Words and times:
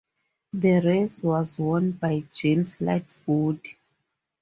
The 0.53 0.79
race 0.81 1.21
was 1.21 1.59
won 1.59 1.91
by 1.91 2.23
James 2.33 2.77
Lightbody. 2.81 3.75